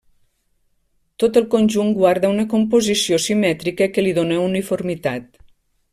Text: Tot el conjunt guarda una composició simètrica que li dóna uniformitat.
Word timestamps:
Tot 1.23 1.37
el 1.41 1.45
conjunt 1.51 1.93
guarda 1.99 2.33
una 2.37 2.47
composició 2.55 3.19
simètrica 3.29 3.89
que 3.99 4.07
li 4.07 4.17
dóna 4.21 4.43
uniformitat. 4.51 5.29